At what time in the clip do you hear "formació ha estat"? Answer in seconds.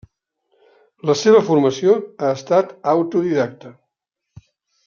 1.51-2.75